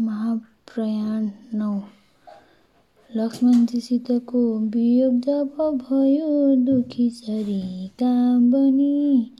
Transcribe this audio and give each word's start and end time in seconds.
महाप्रयाण 0.00 1.28
नौ 1.58 1.72
लक्ष्मणजीसितको 3.16 4.40
वियोग 4.74 5.20
जब 5.20 5.56
भयो 5.80 6.54
दुखी 6.64 7.08
सरिका 7.10 8.12
बनी 8.52 9.32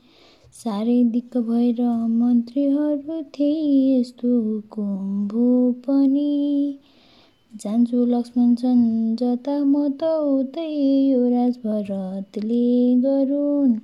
साह्रै 0.53 1.03
दिक्क 1.13 1.37
भएर 1.47 1.81
मन्त्रीहरू 2.09 3.21
थिए 3.37 3.99
यस्तो 3.99 4.27
हुकुम 4.41 5.27
भो 5.27 5.47
पनि 5.87 6.79
जान्छु 7.63 8.05
लक्ष्मण 8.05 8.55
जता 8.55 9.57
म 9.63 9.87
त 9.99 10.11
उतै 10.31 10.67
यो 10.67 11.29
राज 11.29 11.57
भरतले 11.65 12.65
गरून्। 13.01 13.75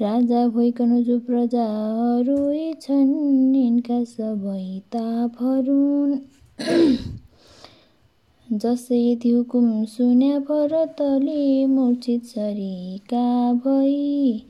राजा 0.00 0.48
भइकन 0.48 1.02
जो 1.02 1.18
प्रजाहरू 1.18 2.74
छन्। 2.80 3.54
यिनका 3.54 4.04
सबै 4.04 4.80
तापहरुन्। 4.92 6.18
जसै 8.58 9.18
हुकुम 9.24 9.84
सुन्या 9.84 10.38
भरतले 10.38 11.66
मूर्छित 11.66 12.24
सरिका 12.24 13.52
भई। 13.52 14.42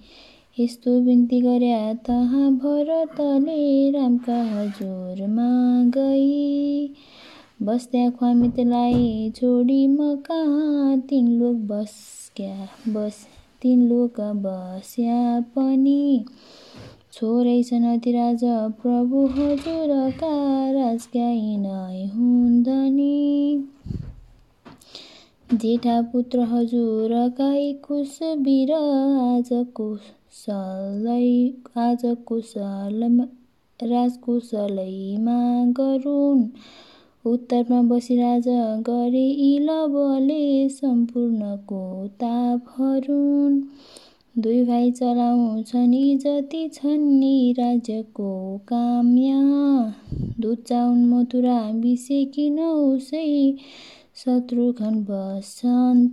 यस्तो 0.61 1.01
बिन्ती 1.01 1.41
गर्या 1.41 1.95
तहाँ 1.95 2.53
भरतले 2.53 3.91
रामका 3.91 4.35
हजुरमा 4.35 5.83
गई 5.97 6.95
बस्त्या 7.63 8.11
ख्वामितलाई 8.11 9.33
छोडी 9.37 9.87
म 9.87 10.17
कहाँ 10.17 11.01
तिन 11.01 11.29
लोक 11.29 11.57
बस्क्या 11.57 12.69
बस 12.89 13.38
तिन 13.63 13.83
लोक 13.89 14.21
बस्या 14.43 15.19
पनि 15.55 16.01
छोरै 17.13 17.57
छन् 17.65 17.87
अतिराज 17.91 18.45
प्रभु 18.79 19.25
हजुरका 19.35 20.33
यिनै 21.17 22.05
हुन् 22.13 22.63
धनी 22.65 23.13
जेठा 25.57 26.01
पुत्र 26.13 26.45
हजुरका 26.49 27.49
कुश 27.83 28.19
वीर 28.41 28.73
आज 28.75 29.49
कुशलै 29.77 31.29
आज 31.79 32.03
कुशल 32.27 33.07
राजकुशलैमा 33.81 35.39
गरून् 35.77 36.45
उत्तरमा 37.29 37.81
बसिराज 37.83 38.45
गरे 38.89 39.27
इलबले 39.47 40.69
सम्पूर्णको 40.69 41.83
तापहरुन्। 42.21 43.61
दुई 44.37 44.63
भाइ 44.65 44.91
चलाउँछन् 44.91 45.95
जति 46.19 46.69
छन् 46.75 47.23
राज्यको 47.59 48.33
काम। 48.69 49.17
यहाँ 49.19 49.95
दुध 50.41 50.59
चाउन 50.69 51.05
मथुरा 51.07 51.61
बिसेकिन 51.73 52.59
उसै 52.61 53.57
शत्रुघ्न 54.17 54.95
बस्छन् 55.11 56.09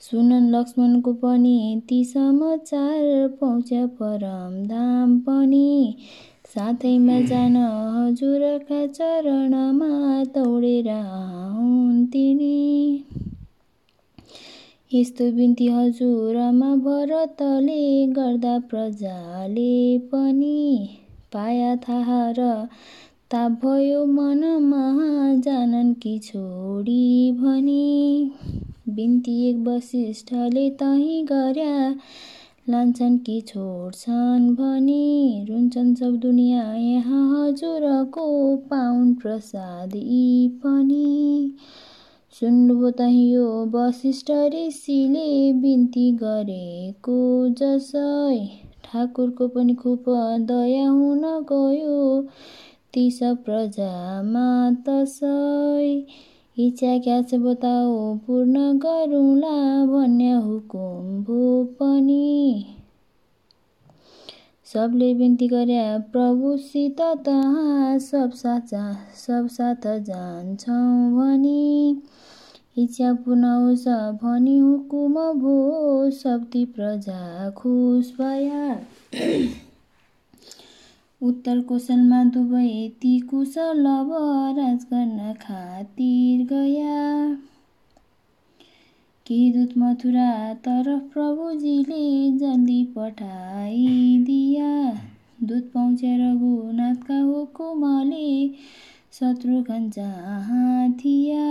सुनन् 0.00 0.50
लक्ष्मणको 0.50 1.12
पनि 1.12 1.80
ती 1.88 2.04
समाचार 2.04 3.28
पहुँच्या 3.40 3.86
परम 4.00 4.62
धाम 4.66 5.18
पनि। 5.18 5.96
साथैमा 6.54 7.20
जान 7.20 7.56
हजुरका 7.96 8.86
चरणमा 8.86 9.90
दौडेर 10.34 10.88
आउन् 10.88 12.06
तिनी। 12.06 12.56
यस्तो 14.94 15.24
बिन्ती 15.32 15.66
हजुरमा 15.68 16.68
भरतले 16.76 17.82
गर्दा 18.16 18.54
प्रजाले 18.70 19.98
पनि 20.12 20.56
पाया 21.32 21.76
थाहा 21.76 22.18
र 22.38 22.48
ताप 23.30 23.52
भयो 23.64 24.04
मनमा 24.16 24.82
जानन् 25.46 25.94
कि 26.02 26.18
छोडी 26.18 27.04
भनी। 27.32 28.32
बिन्ती 28.96 29.34
एक 29.50 29.56
वशिष्ठले 29.68 30.68
तही 30.70 31.22
गर्या। 31.32 31.76
लान्छन् 32.68 33.18
कि 33.18 33.40
छोड्छन् 33.40 34.54
भनी 34.56 35.44
रुन्छन् 35.48 35.94
सब 35.94 36.16
दुनियाँ 36.16 36.76
यहाँ 36.78 37.22
हजुरको 37.30 38.24
पाउन् 38.56 39.14
प्रसाद 39.14 39.96
यी 39.96 40.48
पनि। 40.48 41.54
सुन्नुभयो 42.40 42.90
तही 42.90 43.24
यो 43.32 43.46
वशिष्ठ 43.74 44.30
ऋषिले 44.54 45.52
बिन्ती 45.52 46.10
गरेको 46.12 47.18
जसै 47.60 48.38
ठाकुरको 48.84 49.48
पनि 49.48 49.74
खुब 49.74 50.04
दया 50.50 50.88
हुन 50.88 51.22
गयो। 51.52 52.22
ती 52.94 53.10
सब 53.10 53.42
प्रजामा 53.44 54.48
तसै 54.88 56.06
इच्छा 56.56 56.96
क्या 56.98 57.20
छ 57.22 57.34
बताओ 57.34 58.14
पूर्ण 58.26 58.62
गरौँला 58.78 59.84
भन्ने 59.86 60.30
हुकुम 60.32 61.22
भो 61.24 61.64
पनि। 61.80 62.76
सबले 64.66 65.12
बिन्ती 65.14 65.48
गर्या 65.48 65.86
प्रभुसित 66.12 67.00
तहाँ 67.26 67.98
सब 67.98 68.30
साथ 68.32 68.74
सब 69.16 69.46
साथ 69.50 69.86
जान्छौँ 70.00 71.10
भनी। 71.12 72.02
इच्छा 72.78 73.12
पूर्ण 73.24 73.44
भनी 74.22 74.58
हुकुम 74.58 75.14
भो 75.40 76.10
शक्ति 76.10 76.64
प्रजा 76.76 77.50
खुस 77.50 78.12
भया। 78.20 78.68
उत्तर 81.22 81.58
कौशलमा 81.60 82.18
दुवै 82.24 82.68
ती 83.02 83.08
कुशल 83.30 83.86
राज 84.56 84.84
गर्न 84.92 85.32
खातिर 85.40 86.44
गया। 86.46 86.94
केही 89.26 89.50
दूत 89.52 89.76
मथुरा 89.78 90.54
तरफ 90.54 91.02
प्रभुजीले 91.12 92.04
जल्दी 92.38 92.84
पठाइदिया। 92.96 94.70
दूत 95.42 95.70
पहुँचे 95.74 96.16
रघुनाथका 96.16 97.20
हुकुमले 97.20 98.30
शत्रुघ्न 99.12 99.90
जहाँ 99.90 100.90
थिया। 100.94 101.44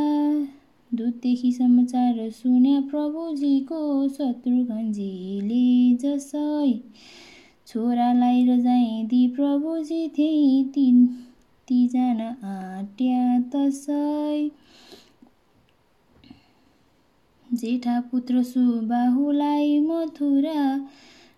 दूतदेखि 0.92 1.52
समाचार 1.52 2.30
सुन्या 2.32 2.80
प्रभुजीको 2.90 4.08
शत्रुघ्नजीले 4.10 5.64
जसै 5.98 6.72
छोरालाई 7.70 8.46
रजाइदी 8.46 9.28
प्रभुजी 9.28 10.08
थिए 10.08 10.64
तिन 10.64 11.06
तिजान 11.68 12.22
आट्या 12.22 13.40
तसै। 13.40 14.50
जेठा 17.54 18.00
पुत्र 18.02 18.44
सुबाहुलाई 18.44 19.80
मथुरा 19.80 20.64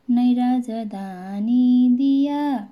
नै 0.10 0.34
राजधानी 0.34 1.90
दिया। 1.92 2.70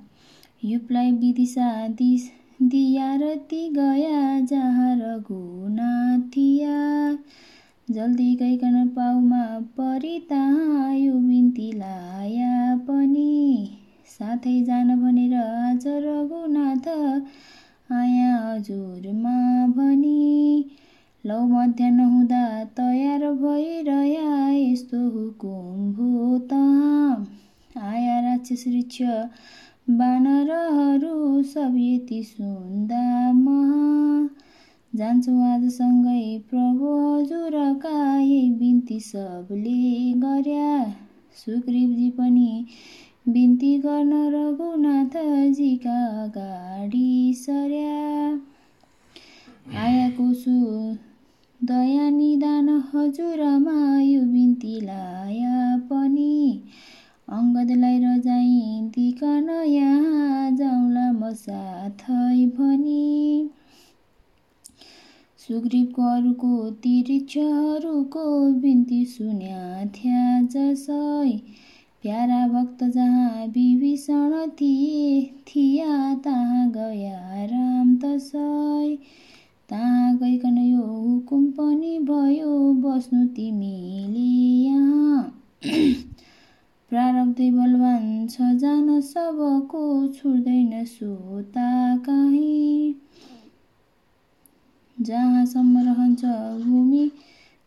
युपलाई 0.63 1.11
विदिशा 1.11 1.87
दिस 1.87 2.29
दिया 2.61 3.15
र 3.15 3.35
ती 3.35 3.69
गया 3.69 4.39
जहाँ 4.39 4.95
रघुनाथ 4.95 6.39
जल्दी 7.89 8.35
गइकन 8.35 8.87
पाउमा 8.87 9.43
परि 9.77 10.17
तहाँ 10.29 10.95
यो 10.95 11.13
बिन्ती 11.13 11.71
लाया 11.71 12.75
पनि। 12.87 13.69
साथै 14.07 14.53
जान 14.63 14.95
भनेर 15.01 15.33
आज 15.35 15.87
रघुनाथ 15.87 16.87
आया 17.91 18.35
हजुरमा 18.35 19.33
भनी। 19.67 20.65
लौ 21.25 21.39
मध्याह 21.47 22.05
हुँदा 22.05 22.43
तयार 22.77 23.25
भइरह्या 23.41 24.49
यस्तो 24.49 24.97
हुकुम 25.09 25.91
भो 25.93 26.37
तहाँ 26.49 27.27
आया 27.87 28.19
राक्षस 28.19 28.63
ऋक्ष 28.67 29.01
बानरहरू 29.89 31.43
सब 31.43 31.75
यति 31.77 32.23
सुन्दा 32.23 33.31
महा। 33.33 33.89
जान्छौँ 34.93 35.41
आजसँगै 35.47 36.21
प्रभु 36.49 36.93
हजुरका 36.99 37.91
यही 38.19 38.49
बिन्ती 38.53 38.99
सबले 39.01 39.75
गर्या। 40.23 40.71
सुग्रीवजी 41.37 42.09
पनि 42.11 42.65
बिन्ती 43.27 43.71
गर्न 43.79 44.13
रघुनाथजीका 44.33 45.97
अगाडि 46.23 47.07
सर्या। 47.37 47.97
आयाको 49.77 50.27
सु 50.35 50.53
दया 51.61 52.09
निदान 52.09 52.69
हजुरमा 52.91 53.77
यो 54.01 54.21
बिन्ती 54.25 54.79
लाया 54.81 55.61
पनि। 55.89 56.33
अङ्गदलाई 57.27 57.99
रजाइदिकन 57.99 59.49
यहाँ 59.67 60.51
जाउँला 60.57 61.07
म 61.11 61.31
साथै 61.37 62.45
भनी। 62.57 63.01
सुग्रीवको 65.49 66.01
अरूको 66.07 66.69
तिरिक्षहरूको 66.81 68.23
बिन्ती 68.61 68.97
सुन्या 69.05 69.85
थ्या 69.85 70.41
जसै। 70.43 71.31
प्यारा 72.03 72.41
भक्त 72.47 72.83
जहाँ 72.83 73.45
विभीषण 73.47 74.35
थिए 74.49 75.21
थिया 75.47 76.13
तहाँ 76.15 76.69
गया 76.71 77.45
राम 77.45 77.95
तसै। 77.95 78.95
तहाँ 79.69 80.15
गइकन 80.17 80.57
यो 80.57 80.85
हुकुम 80.85 81.45
पनि 81.51 81.97
भयो 81.99 82.53
बस्नु 82.83 83.25
तिमीले 83.27 84.29
यहाँ। 84.65 85.23
प्रारब्धै 86.91 87.51
बलवान 87.51 88.27
छ 88.27 88.53
जान 88.55 89.01
सबको 89.01 89.83
छुट्दैन 90.13 90.85
सोता 90.85 91.97
कहीँ। 91.97 92.93
जहाँसम्म 95.01 95.79
रहन्छ 95.79 96.25
भूमि 96.65 97.11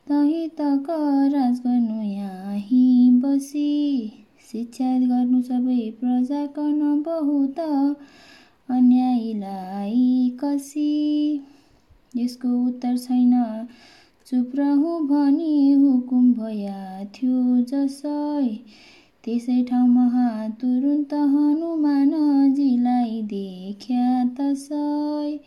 तही 0.08 0.49
तक 0.49 0.87
राज 1.32 1.61
गर्नु 1.61 2.02
यहीँ 2.02 3.20
बसी। 3.20 4.12
शिक्षा 4.52 4.99
गर्नु 4.99 5.43
सबै 5.43 5.93
प्रजा 6.00 6.46
गर्न 6.46 7.02
बहुत 7.02 7.61
अन्यायलाई 8.70 10.38
कसी। 10.44 11.40
यसको 12.17 12.67
उत्तर 12.67 12.96
छैन। 12.96 13.67
चुप 14.26 14.50
रहु 14.55 15.06
भनी 15.06 15.73
हुकुम 15.73 16.32
भया 16.32 17.05
थियो 17.05 17.62
जसै। 17.62 18.58
त्यसै 19.25 19.62
ठाउँमा 19.62 20.49
तुरुन्त 20.49 21.14
हनुमानजीलाई 21.14 23.23
देख्या 23.23 24.25
तसै। 24.40 25.38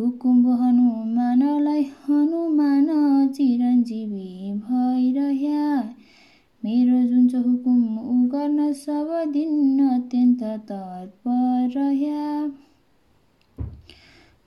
हुकुम 0.00 0.46
हनुमानलाई 0.46 1.82
हनुमान 1.82 2.86
चिरञ्जीवी 3.28 4.52
भइरह्या। 4.52 5.80
मेरो 6.64 7.08
जुन 7.08 7.28
चाहिँ 7.28 7.44
हुकुम 7.44 7.98
ऊ 7.98 8.28
गर्न 8.28 8.72
सब 8.72 9.24
दिन 9.32 9.88
अत्यन्त 9.88 10.42
तत्पर 10.42 11.70
रह्या। 11.76 12.46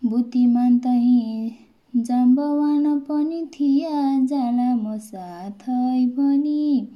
बुद्धिमान 0.06 0.78
तही 0.78 1.52
जाम्बवान 1.96 3.00
पनि 3.00 3.46
थिया 3.54 4.26
जाला 4.26 4.76
म 4.76 4.98
साथै 4.98 6.06
भनी। 6.06 6.88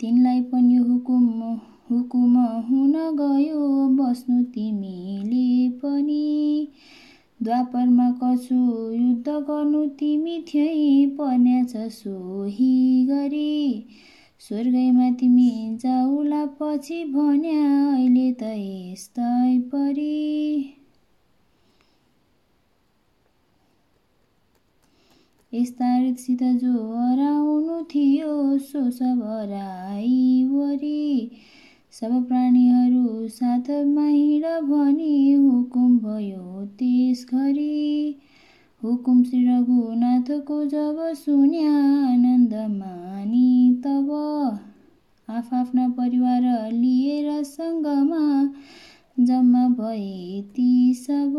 तिनलाई 0.00 0.40
पनि 0.40 0.74
हुकुम 0.74 1.26
हुकुम 1.90 2.36
हुन 2.38 2.92
गयो 2.92 3.88
बस्नु 3.88 4.42
तिमीले 4.42 5.68
पनि। 5.68 6.78
द्वापरमा 7.42 8.10
कछु 8.22 8.54
युद्ध 8.94 9.28
गर्नु 9.28 9.86
तिमी 10.00 10.38
थिए 10.48 11.06
पर्नेछ 11.16 11.72
सोही 11.92 13.06
गरी। 13.06 13.86
स्वर्गैमा 14.40 15.10
तिमी 15.10 15.76
जाउला 15.82 16.44
पछि 16.60 17.04
भन्या 17.04 17.64
अहिले 17.94 18.32
त 18.32 18.52
यस्तै 18.56 19.58
परी। 19.72 20.74
यस्ता 25.52 25.88
रीतसित 25.98 26.42
जो 26.42 26.72
हराउनु 26.92 27.82
थियो 27.84 28.58
सो 28.58 28.90
सब 28.90 29.18
हराइवरी 29.22 31.02
सब 31.92 32.28
प्राणीहरू 32.28 33.28
साथमा 33.28 34.06
हिँड 34.06 34.44
भनी 34.44 35.32
हुकुम 35.32 35.98
भयो 35.98 36.64
त्यस 36.78 37.26
घरी 37.30 38.16
हुकुम 38.84 39.22
श्री 39.22 39.44
रघुनाथको 39.46 40.64
जब 40.64 41.12
सुन्या 41.14 41.72
आनन्द 42.12 42.54
मानी 42.54 43.74
तब 43.84 44.10
आफ्ना 45.28 45.88
परिवार 45.88 46.72
लिएर 46.72 47.42
सङ्गमा 47.42 48.52
जम्मा 49.20 49.68
भए 49.68 50.42
ती 50.56 50.94
सब। 50.94 51.36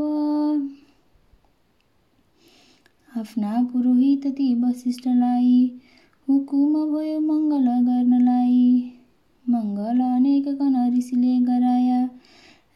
आफ्ना 3.17 3.63
पुरोहित 3.63 4.27
ती 4.27 4.53
वशिष्ठलाई 4.55 5.79
हुकुम 6.29 6.73
भयो 6.73 7.19
मङ्गल 7.19 7.65
गर्नलाई। 7.65 8.92
मङ्गल 9.45 9.99
अनेक 10.01 10.47
कन 10.59 10.75
ऋषिले 10.97 11.37
गराया 11.45 12.03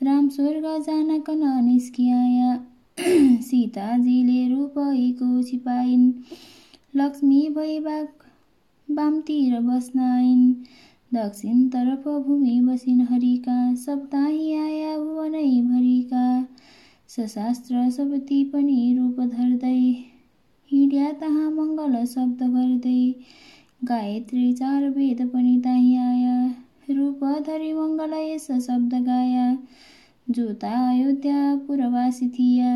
राम 0.01 0.27
स्वर्ग 0.29 0.65
जानकन 0.85 1.43
निस्किआया 1.65 2.55
सीताजीले 3.47 4.47
रूपहीको 4.49 5.41
छिपाइन् 5.43 6.11
लक्ष्मी 6.95 7.47
भई 7.55 7.79
बाग 7.79 8.27
बामतिर 8.89 9.59
बस्न 9.61 9.99
आइन् 9.99 10.51
दक्षिणतर्फ 11.11 12.07
भूमि 12.27 12.59
बसिन 12.61 13.01
हरिका 13.11 13.57
सप्ताही 13.85 14.53
आया 14.55 14.97
भुवनै 14.97 15.49
भरिका। 15.61 16.27
सशास्त्र 17.09 17.89
सबती 17.91 18.43
पनि 18.53 18.93
रूप 18.97 19.19
धर्दै 19.31 19.79
हिँड्या 20.71 21.11
तहाँ 21.19 21.49
मङ्गल 21.51 22.03
शब्द 22.05 22.43
गर्दै 22.55 23.01
गायत्री 23.81 24.53
चार 24.53 24.83
वेद 24.89 25.19
पनि 25.27 25.61
आया 25.67 26.37
रूप 26.89 27.19
धरी 27.47 27.71
मङ्गल 27.73 28.13
यस 28.13 28.47
शब्द 28.61 28.93
गाया 29.05 29.45
जोता 30.27 30.71
अयोध्या 30.89 31.43
पुरवासी 31.67 32.27
थिया 32.29 32.71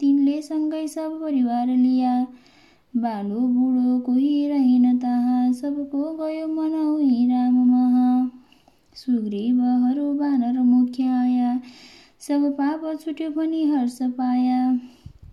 तिनले 0.00 0.40
सँगै 0.42 0.86
सब 0.88 1.18
परिवार 1.22 1.66
लिया 1.68 2.14
बालो 2.94 3.40
बुढो 3.48 3.98
कोही 4.00 4.48
रहेन 4.48 4.98
तहाँ 4.98 5.52
सबको 5.52 6.02
गयो 6.16 6.46
मन 6.46 6.74
हुई 6.74 7.26
राम 7.26 7.58
महा। 7.64 8.08
सुग्रीवहरू 8.96 10.12
बानर 10.14 10.58
मुख्य 10.62 11.08
आया 11.14 11.58
सब 12.20 12.50
पाप 12.58 12.90
छुट्यो 13.00 13.30
पनि 13.30 13.64
हर्ष 13.64 13.98
पाया 14.18 14.60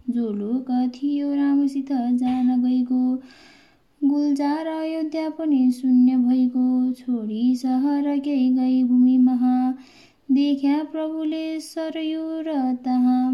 जो 0.09 0.31
लोक 0.33 0.71
थियो 0.95 1.33
रामसित 1.35 1.91
जान 1.91 2.62
गएको 2.63 3.00
गुल्जार 4.31 4.68
अयोध्या 4.68 5.30
पनि 5.30 5.72
शून्य 5.72 6.16
भइगयो। 6.18 6.92
छोडी 6.94 7.56
सहर 7.56 8.06
केही 8.19 8.50
गई 8.50 8.83
भूमि 8.83 9.18
महा। 9.18 9.72
देख्या 10.31 10.78
प्रभुले 10.83 11.60
सरयु 11.60 12.22
र 12.42 12.54
तहाँ। 12.86 13.25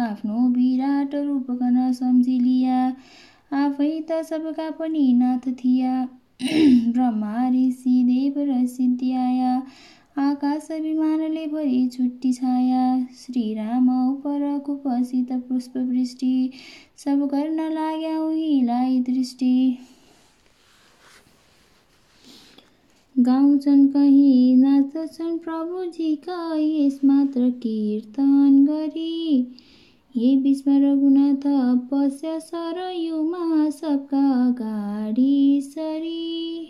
आफ्नो 0.00 0.46
विराट 0.48 1.14
रूपकन 1.14 1.92
सम्झिलिया। 1.92 2.78
आफै 3.52 3.90
त 4.10 4.22
सबका 4.22 4.70
पनि 4.70 5.12
नाथ 5.12 5.50
थिया। 5.52 6.08
ब्रह्मा 6.44 7.48
ऋषि 7.50 7.98
देव 8.04 8.40
र 8.52 8.66
सिद्धि 8.66 9.12
आया 9.12 9.54
आकाश 10.18 10.68
विमानले 10.80 11.46
भरि 11.46 11.88
छुट्टी 11.92 12.32
छाया। 12.32 12.88
श्रीराम 13.18 13.90
उपर 14.08 14.58
कुपसित 14.58 15.32
पुष्पवृष्टि। 15.48 16.50
सब 16.96 17.30
गर्न 17.34 17.72
लाग्या 17.72 18.18
उहीलाई 18.20 19.00
दृष्टि। 19.00 19.56
गाउँछन् 23.18 23.88
कहीँ 23.88 24.56
नाच्दछन् 24.56 25.38
प्रभुजीका 25.38 26.54
यस 26.54 27.00
मात्र 27.04 27.50
कीर्तन 27.50 28.66
गरी? 28.68 29.38
ये 30.16 30.36
बिचमा 30.36 30.76
रघुनाथ 30.76 31.42
पश्य 31.90 32.40
सरयुमा 32.40 33.70
सबका 33.70 34.46
अगाडि 34.46 35.60
सरी। 35.64 36.68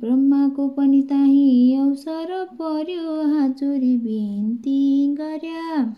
ब्रह्माको 0.00 0.68
पनि 0.68 1.02
ताही 1.02 1.74
अवसर 1.76 2.44
पर्यो 2.52 3.48
जोडी 3.48 3.96
बिन्ती 3.96 5.14
गर्या। 5.14 5.94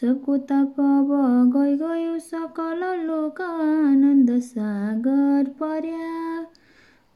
सबको 0.00 0.36
तप 0.38 0.74
अब 0.78 1.08
गइ 1.56 1.76
गयो 1.76 2.18
सकल 2.18 3.06
लोक 3.06 3.40
आनन्द 3.40 4.38
सागर 4.40 5.48
पर्या। 5.60 6.46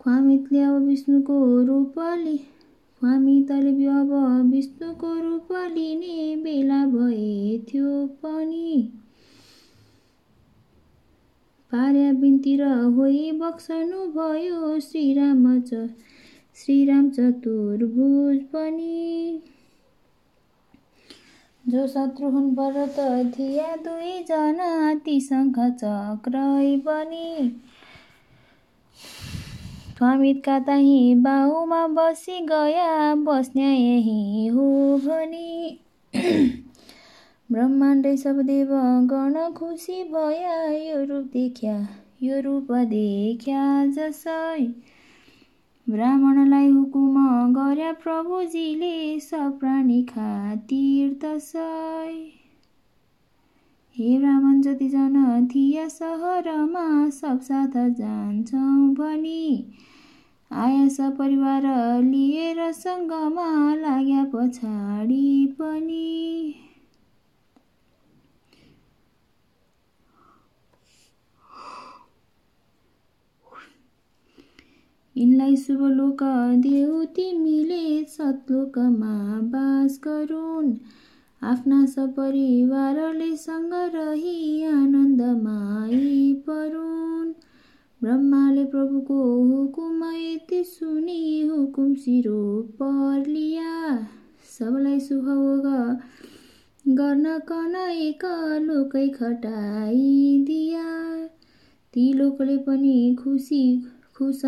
ख्वामितले 0.04 0.61
अब 0.61 0.82
विष्णुको 0.82 1.37
रूप 1.64 1.94
लि 1.99 2.37
ख्वामितले 3.02 3.87
अब 3.88 4.11
विष्णुको 4.50 5.12
रूप 5.20 5.52
लिने 5.52 6.37
बेला 6.37 6.84
भए 6.87 7.58
थियो 7.68 8.06
पनि। 8.23 8.92
पार्या 11.73 12.12
बिन्ती 12.12 12.56
र 12.56 12.68
होइ 12.96 13.30
बक्सनु 13.32 14.06
भयो 14.06 14.78
श्रीराम 14.80 15.61
च 15.61 15.88
श्रीराम 16.56 17.11
चतुर्भुज 17.11 18.38
पनि। 18.52 19.40
जो 21.64 21.87
शत्रुघ्न 21.87 22.50
भरत 22.54 22.96
थिया 23.38 23.76
दुईजना 23.76 24.94
ती 24.94 25.20
शङ्ख 25.20 25.58
चक्रै 25.58 26.76
पनि 26.76 27.52
स्वामितका 29.96 30.58
ताही 30.58 31.14
बाहुमा 31.14 31.86
बसी 31.86 32.40
गया 32.46 33.14
बस्ने 33.14 33.74
यही 33.74 34.46
हो 34.46 34.64
भनी 34.98 35.80
ब्रह्माण्डै 37.52 38.16
सब 38.16 38.40
देव 38.40 38.68
गण 39.12 39.52
खुसी 39.52 40.02
भया 40.04 40.56
यो 40.70 41.04
रूप 41.04 41.24
देख्या 41.24 41.76
यो 42.22 42.40
रूप 42.40 42.72
देख्या 42.72 43.86
जसै। 43.86 44.66
ब्राह्मणलाई 45.88 46.68
हुकुम 46.70 47.16
गर्या 47.52 47.92
प्रभुजीले 47.92 49.20
सब 49.20 49.58
प्राणी 49.60 50.02
खातिर 50.02 51.12
हे 53.98 54.18
ब्राह्मण 54.18 54.60
जतिजना 54.60 55.40
थिया 55.46 55.88
सहरमा 55.88 57.10
सब 57.10 57.40
साथ 57.40 57.74
जान्छौँ 57.90 58.94
भनी। 58.94 59.74
आया 60.50 60.88
सपरिवार 60.88 61.62
लिएर 62.02 62.72
सङ्गमा 62.72 63.74
लाग्या 63.74 64.24
पछाडि 64.24 65.46
पनि। 65.60 66.54
यिनलाई 75.16 75.56
शुभ 75.56 75.86
लोक 75.92 76.22
देऊ 76.58 77.04
तिमीले 77.04 78.04
सतलोकमा 78.04 79.40
बास 79.40 80.00
गरून्। 80.04 80.74
आफ्ना 81.44 81.84
सपरिवारले 81.86 83.30
सँग 83.36 83.72
रही 83.94 84.62
आनन्दमाई 84.64 86.32
परुन्। 86.46 87.32
ब्रह्माले 88.02 88.64
प्रभुको 88.64 89.18
हुकुम 89.42 90.04
यति 90.14 90.62
सुनि 90.64 91.48
हुकुम 91.50 91.94
सिरो 91.94 92.40
पर्लिया 92.80 93.74
सबलाई 94.50 95.00
सुखभोग 95.00 95.66
गर्न 96.86 97.38
कन 97.48 97.76
लोकै 98.62 99.08
खटाइदिया 99.08 100.88
ती 101.94 102.12
लोकले 102.12 102.56
पनि 102.58 103.16
खुसी 103.22 103.64
खुस 104.16 104.42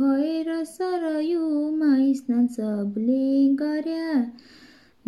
भएर 0.00 0.64
सरयुमा 0.64 1.92
स्नान 2.14 2.46
सबले 2.46 3.48
गर्या। 3.54 4.08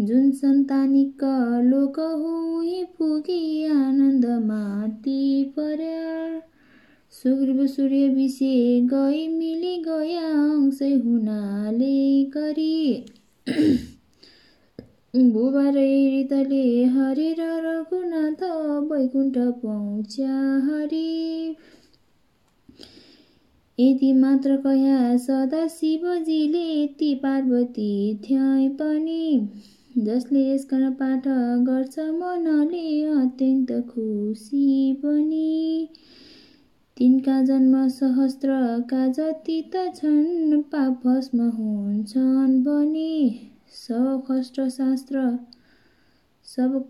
जुन 0.01 0.31
सन्तानिक 0.31 1.25
लोक 1.65 2.01
हुई 2.01 2.85
पुगी 2.85 3.67
आनन्दमा 3.67 4.89
ती 4.89 5.45
पर्या। 5.45 6.41
सुग्रीव 7.11 7.67
सूर्य 7.67 8.09
विषे 8.09 8.81
गई 8.81 9.29
मिली 9.29 9.77
गया 9.77 10.29
अंशै 10.55 10.95
हुनाले 10.95 12.25
गरी। 12.25 13.05
रितले 15.17 16.85
हरेर 16.85 17.43
रघुनाथ 17.67 18.43
वैकुण्ठ 18.93 19.39
पहुँच्या 19.39 20.37
हरि। 20.65 21.57
यति 23.81 24.13
मात्र 24.13 24.57
कया 24.57 25.17
सदा 25.17 25.67
शिवजीले 25.67 26.87
ती 26.87 27.15
पार्वती 27.15 28.15
थ्याइ 28.15 28.69
पनि। 28.69 29.49
जसले 29.99 30.41
यसका 30.55 30.91
पाठ 30.91 31.23
गर्छ 31.67 31.99
मनले 31.99 33.05
अत्यन्त 33.05 33.73
खुसी 33.89 34.93
पनि। 34.93 35.89
तिनका 36.97 37.43
जन्म 37.43 37.89
सहस्त्रका 37.89 39.07
जति 39.09 39.71
त 39.75 39.93
छन् 39.95 40.63
पाप 40.63 41.07
भस्म 41.07 41.49
हुन्छन् 41.51 42.63
भने 42.65 43.41
सब 43.69 44.23
कष्ट 44.31 44.61
शास्त्र 44.61 45.39
सब 46.47 46.85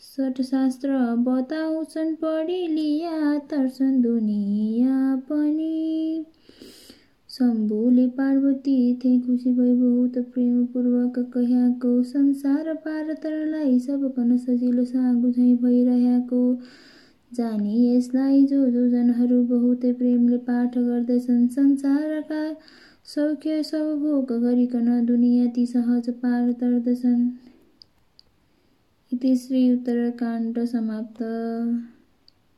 सटशास्त्र 0.00 0.88
बताउँछन् 1.18 2.14
पढी 2.14 2.66
लिया 2.66 3.38
तर्छन् 3.38 4.02
दुनियाँ 4.02 5.16
पनि। 5.16 6.26
शम्भुले 7.32 8.06
पार्वती 8.06 8.72
थिए 8.94 9.20
खुसी 9.20 9.52
भई 9.52 9.74
बहुत 9.74 10.16
प्रेमपूर्वक 10.32 11.18
कह्याको 11.34 12.02
संसार 12.02 12.72
पार 12.74 13.12
तरलाई 13.12 13.78
सबकन 13.78 14.36
सजिलो 14.36 14.84
सागु 14.84 15.30
झैँ 15.30 15.54
भइरहेको। 15.56 16.42
जानी 17.32 17.96
यसलाई 17.96 18.44
जो 18.46 18.66
जो 18.70 18.88
जनहरू 18.88 19.42
बहुतै 19.44 19.92
प्रेमले 19.92 20.36
पाठ 20.36 20.76
गर्दछन् 20.78 21.48
संसारका 21.48 22.42
सौख्य 23.04 23.62
सब 23.62 23.96
भोग 24.02 24.32
गरिकन 24.42 25.06
दुनियाँ 25.06 25.48
ती 25.48 25.66
सहज 25.66 26.10
पार 26.10 26.52
तर्दछन्। 26.52 27.26
इति 29.12 29.36
श्री 29.36 29.72
उत्तरकाण्ड 29.72 30.64
समाप्त। 30.64 31.22